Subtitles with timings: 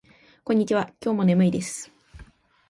[0.43, 0.89] こんにちは。
[0.99, 1.91] 今日も眠いです。